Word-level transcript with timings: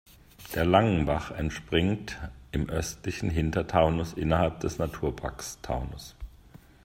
Der 0.55 0.65
Langenbach 0.65 1.29
entspringt 1.29 2.17
im 2.51 2.67
Östlichen 2.71 3.29
Hintertaunus 3.29 4.13
innerhalb 4.13 4.59
des 4.61 4.79
Naturparks 4.79 5.59
Taunus. 5.61 6.15